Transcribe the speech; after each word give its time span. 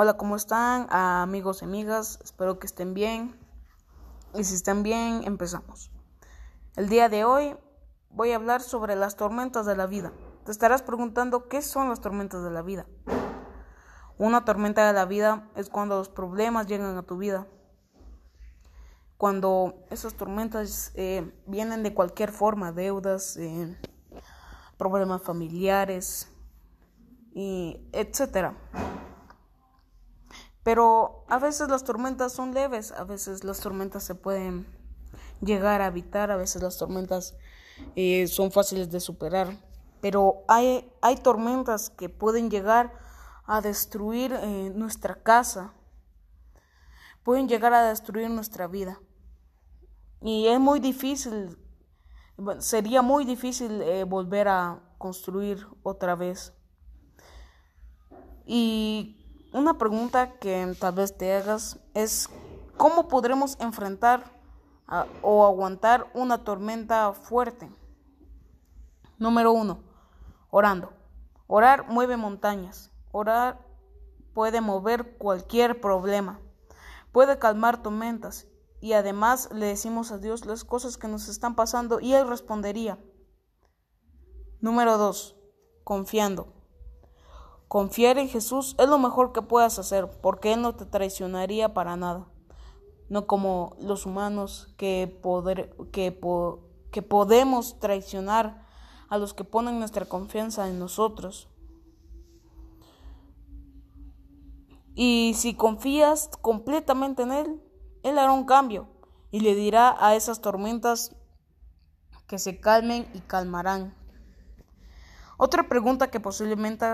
Hola, 0.00 0.16
¿cómo 0.16 0.36
están 0.36 0.86
amigos 0.90 1.60
y 1.60 1.64
amigas? 1.64 2.20
Espero 2.22 2.60
que 2.60 2.68
estén 2.68 2.94
bien. 2.94 3.36
Y 4.32 4.44
si 4.44 4.54
están 4.54 4.84
bien, 4.84 5.22
empezamos. 5.24 5.90
El 6.76 6.88
día 6.88 7.08
de 7.08 7.24
hoy 7.24 7.56
voy 8.10 8.30
a 8.30 8.36
hablar 8.36 8.60
sobre 8.60 8.94
las 8.94 9.16
tormentas 9.16 9.66
de 9.66 9.74
la 9.74 9.88
vida. 9.88 10.12
Te 10.44 10.52
estarás 10.52 10.82
preguntando 10.82 11.48
qué 11.48 11.62
son 11.62 11.88
las 11.88 12.00
tormentas 12.00 12.44
de 12.44 12.50
la 12.52 12.62
vida. 12.62 12.86
Una 14.18 14.44
tormenta 14.44 14.86
de 14.86 14.92
la 14.92 15.04
vida 15.04 15.50
es 15.56 15.68
cuando 15.68 15.96
los 15.96 16.08
problemas 16.08 16.68
llegan 16.68 16.96
a 16.96 17.02
tu 17.02 17.16
vida. 17.16 17.48
Cuando 19.16 19.84
esas 19.90 20.14
tormentas 20.14 20.92
eh, 20.94 21.34
vienen 21.44 21.82
de 21.82 21.92
cualquier 21.92 22.30
forma, 22.30 22.70
deudas, 22.70 23.36
eh, 23.36 23.76
problemas 24.76 25.22
familiares, 25.22 26.32
y 27.34 27.88
etcétera. 27.92 28.54
Pero 30.68 31.24
a 31.28 31.38
veces 31.38 31.70
las 31.70 31.82
tormentas 31.82 32.34
son 32.34 32.52
leves, 32.52 32.92
a 32.92 33.04
veces 33.04 33.42
las 33.42 33.58
tormentas 33.58 34.04
se 34.04 34.14
pueden 34.14 34.66
llegar 35.40 35.80
a 35.80 35.86
evitar, 35.86 36.30
a 36.30 36.36
veces 36.36 36.62
las 36.62 36.76
tormentas 36.76 37.38
eh, 37.96 38.26
son 38.26 38.52
fáciles 38.52 38.90
de 38.90 39.00
superar. 39.00 39.56
Pero 40.02 40.44
hay, 40.46 40.92
hay 41.00 41.16
tormentas 41.16 41.88
que 41.88 42.10
pueden 42.10 42.50
llegar 42.50 42.92
a 43.46 43.62
destruir 43.62 44.34
eh, 44.34 44.70
nuestra 44.74 45.14
casa, 45.14 45.72
pueden 47.22 47.48
llegar 47.48 47.72
a 47.72 47.88
destruir 47.88 48.28
nuestra 48.28 48.66
vida. 48.66 49.00
Y 50.20 50.48
es 50.48 50.60
muy 50.60 50.80
difícil, 50.80 51.56
sería 52.58 53.00
muy 53.00 53.24
difícil 53.24 53.80
eh, 53.80 54.04
volver 54.04 54.48
a 54.48 54.80
construir 54.98 55.66
otra 55.82 56.14
vez. 56.14 56.52
Y 58.44 59.18
una 59.52 59.78
pregunta 59.78 60.38
que 60.38 60.74
tal 60.78 60.94
vez 60.94 61.16
te 61.16 61.34
hagas 61.34 61.78
es 61.94 62.28
¿cómo 62.76 63.08
podremos 63.08 63.58
enfrentar 63.60 64.24
o 65.22 65.44
aguantar 65.44 66.10
una 66.14 66.44
tormenta 66.44 67.12
fuerte? 67.12 67.70
Número 69.18 69.52
uno, 69.52 69.80
orando. 70.50 70.92
Orar 71.46 71.88
mueve 71.88 72.16
montañas. 72.16 72.90
Orar 73.10 73.64
puede 74.34 74.60
mover 74.60 75.16
cualquier 75.16 75.80
problema. 75.80 76.40
Puede 77.10 77.38
calmar 77.38 77.82
tormentas. 77.82 78.46
Y 78.80 78.92
además 78.92 79.48
le 79.52 79.66
decimos 79.66 80.12
a 80.12 80.18
Dios 80.18 80.46
las 80.46 80.62
cosas 80.64 80.98
que 80.98 81.08
nos 81.08 81.28
están 81.28 81.56
pasando 81.56 81.98
y 82.00 82.14
Él 82.14 82.28
respondería. 82.28 82.98
Número 84.60 84.98
dos, 84.98 85.36
confiando. 85.84 86.57
Confiar 87.68 88.16
en 88.16 88.28
Jesús 88.28 88.74
es 88.78 88.88
lo 88.88 88.98
mejor 88.98 89.32
que 89.32 89.42
puedas 89.42 89.78
hacer, 89.78 90.10
porque 90.22 90.54
Él 90.54 90.62
no 90.62 90.74
te 90.74 90.86
traicionaría 90.86 91.74
para 91.74 91.96
nada. 91.96 92.26
No 93.10 93.26
como 93.26 93.76
los 93.78 94.06
humanos 94.06 94.74
que, 94.78 95.18
poder, 95.22 95.76
que, 95.92 96.18
que 96.90 97.02
podemos 97.02 97.78
traicionar 97.78 98.66
a 99.10 99.18
los 99.18 99.34
que 99.34 99.44
ponen 99.44 99.78
nuestra 99.78 100.06
confianza 100.06 100.68
en 100.68 100.78
nosotros. 100.78 101.48
Y 104.94 105.34
si 105.36 105.54
confías 105.54 106.30
completamente 106.40 107.22
en 107.22 107.32
Él, 107.32 107.62
Él 108.02 108.18
hará 108.18 108.32
un 108.32 108.46
cambio 108.46 108.88
y 109.30 109.40
le 109.40 109.54
dirá 109.54 109.94
a 109.98 110.14
esas 110.14 110.40
tormentas 110.40 111.14
que 112.26 112.38
se 112.38 112.60
calmen 112.60 113.06
y 113.12 113.20
calmarán. 113.20 113.94
Otra 115.36 115.68
pregunta 115.68 116.10
que 116.10 116.18
posiblemente 116.18 116.84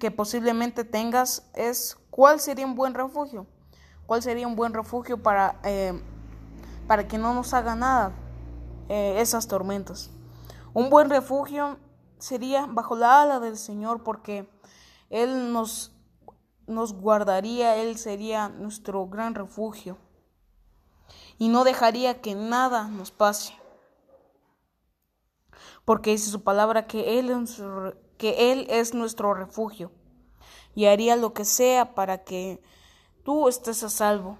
que 0.00 0.10
posiblemente 0.10 0.82
tengas 0.82 1.48
es 1.54 1.96
cuál 2.10 2.40
sería 2.40 2.66
un 2.66 2.74
buen 2.74 2.94
refugio. 2.94 3.46
¿Cuál 4.06 4.22
sería 4.22 4.48
un 4.48 4.56
buen 4.56 4.74
refugio 4.74 5.22
para, 5.22 5.60
eh, 5.62 5.92
para 6.88 7.06
que 7.06 7.18
no 7.18 7.32
nos 7.32 7.54
haga 7.54 7.76
nada 7.76 8.12
eh, 8.88 9.20
esas 9.20 9.46
tormentas? 9.46 10.10
Un 10.74 10.90
buen 10.90 11.08
refugio 11.08 11.78
sería 12.18 12.66
bajo 12.66 12.96
la 12.96 13.22
ala 13.22 13.38
del 13.38 13.56
Señor 13.56 14.02
porque 14.02 14.50
Él 15.10 15.52
nos, 15.52 15.92
nos 16.66 16.92
guardaría, 16.92 17.76
Él 17.76 17.96
sería 17.96 18.48
nuestro 18.48 19.06
gran 19.06 19.36
refugio 19.36 19.96
y 21.38 21.48
no 21.48 21.62
dejaría 21.62 22.20
que 22.20 22.34
nada 22.34 22.88
nos 22.88 23.12
pase. 23.12 23.54
Porque 25.84 26.10
dice 26.10 26.30
su 26.30 26.42
palabra 26.42 26.86
que 26.86 27.18
Él 27.18 27.30
es 27.30 27.62
que 28.20 28.52
Él 28.52 28.66
es 28.68 28.92
nuestro 28.92 29.32
refugio 29.32 29.90
y 30.74 30.84
haría 30.84 31.16
lo 31.16 31.32
que 31.32 31.46
sea 31.46 31.94
para 31.94 32.22
que 32.22 32.60
tú 33.24 33.48
estés 33.48 33.82
a 33.82 33.88
salvo. 33.88 34.36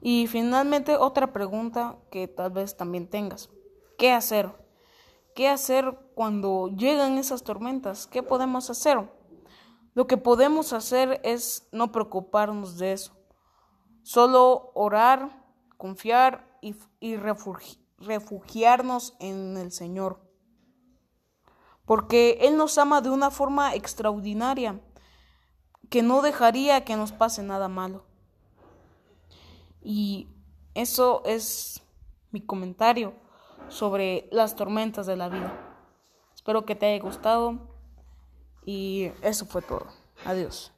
Y 0.00 0.28
finalmente 0.28 0.96
otra 0.96 1.32
pregunta 1.32 1.98
que 2.12 2.28
tal 2.28 2.52
vez 2.52 2.76
también 2.76 3.10
tengas. 3.10 3.50
¿Qué 3.98 4.12
hacer? 4.12 4.52
¿Qué 5.34 5.48
hacer 5.48 5.98
cuando 6.14 6.68
llegan 6.68 7.18
esas 7.18 7.42
tormentas? 7.42 8.06
¿Qué 8.06 8.22
podemos 8.22 8.70
hacer? 8.70 9.10
Lo 9.94 10.06
que 10.06 10.18
podemos 10.18 10.72
hacer 10.72 11.20
es 11.24 11.66
no 11.72 11.90
preocuparnos 11.90 12.78
de 12.78 12.92
eso. 12.92 13.16
Solo 14.04 14.70
orar, 14.74 15.44
confiar 15.76 16.46
y, 16.62 16.76
y 17.00 17.16
refugiarnos 17.16 19.16
en 19.18 19.56
el 19.56 19.72
Señor 19.72 20.27
porque 21.88 22.36
Él 22.42 22.58
nos 22.58 22.76
ama 22.76 23.00
de 23.00 23.08
una 23.08 23.30
forma 23.30 23.74
extraordinaria, 23.74 24.78
que 25.88 26.02
no 26.02 26.20
dejaría 26.20 26.84
que 26.84 26.96
nos 26.96 27.12
pase 27.12 27.42
nada 27.42 27.68
malo. 27.68 28.04
Y 29.80 30.28
eso 30.74 31.22
es 31.24 31.80
mi 32.30 32.42
comentario 32.42 33.14
sobre 33.68 34.28
las 34.30 34.54
tormentas 34.54 35.06
de 35.06 35.16
la 35.16 35.30
vida. 35.30 35.78
Espero 36.34 36.66
que 36.66 36.74
te 36.74 36.84
haya 36.84 37.02
gustado 37.02 37.58
y 38.66 39.10
eso 39.22 39.46
fue 39.46 39.62
todo. 39.62 39.86
Adiós. 40.26 40.77